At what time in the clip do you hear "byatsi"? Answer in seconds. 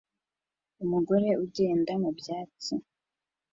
2.17-2.73